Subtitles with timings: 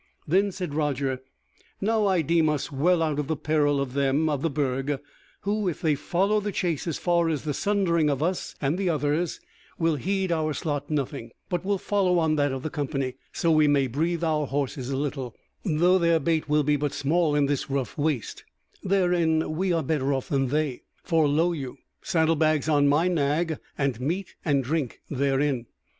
[0.27, 1.21] Then said Roger:
[1.79, 4.99] "Now I deem us well out of the peril of them of the Burg,
[5.41, 8.89] who if they follow the chase as far as the sundering of us and the
[8.89, 9.39] others,
[9.77, 13.67] will heed our slot nothing, but will follow on that of the company: so we
[13.67, 17.69] may breathe our horses a little, though their bait will be but small in this
[17.69, 18.43] rough waste:
[18.81, 23.59] therein we are better off than they, for lo you, saddle bags on my nag
[23.77, 25.67] and meat and drink therein."